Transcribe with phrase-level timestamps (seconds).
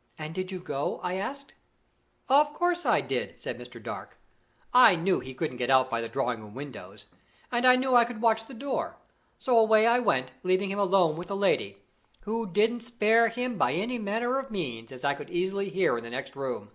[0.18, 1.52] '""And did you go?" I asked.
[2.30, 3.82] "Of course I did," said Mr.
[3.82, 4.16] Dark.
[4.72, 7.04] "I knew he couldn't get out by the drawing room windows,
[7.52, 8.96] and I knew I could watch the door;
[9.38, 11.76] so away I went, leaving him alone with the lady,
[12.22, 16.04] who didn't spare him by any manner of means, as I could easily hear in
[16.04, 16.70] the next room.